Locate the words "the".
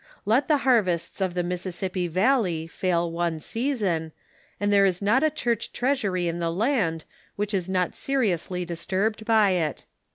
0.47-0.57, 1.35-1.43, 6.39-6.49